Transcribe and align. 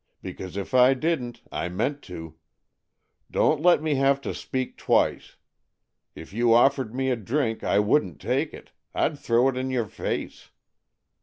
because 0.23 0.57
if 0.57 0.73
I 0.73 0.95
didn't, 0.95 1.43
I 1.51 1.69
meant 1.69 2.01
to. 2.09 2.33
Don't 3.29 3.61
let 3.61 3.83
me 3.83 3.93
have 3.97 4.19
to 4.21 4.33
speak 4.33 4.75
twice. 4.75 5.35
If 6.15 6.33
you 6.33 6.55
offered 6.55 6.95
me 6.95 7.11
a 7.11 7.15
drink, 7.15 7.63
I 7.63 7.77
wouldn't 7.77 8.19
take 8.19 8.51
it. 8.51 8.71
I'd 8.95 9.19
throw 9.19 9.47
it 9.47 9.55
in 9.57 9.69
your 9.69 9.85
face. 9.87 10.49